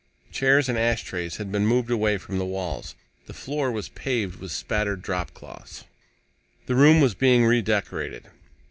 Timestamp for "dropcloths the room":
5.03-7.01